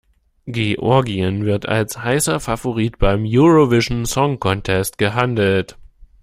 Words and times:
Georgien 0.47 1.45
wird 1.45 1.67
als 1.69 2.01
heißer 2.03 2.39
Favorit 2.39 2.97
beim 2.97 3.23
Eurovision 3.23 4.07
Song 4.07 4.39
Contest 4.39 4.97
gehandelt. 4.97 5.77